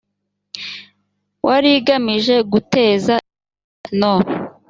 [1.45, 4.13] wa rigamije guteza imbere no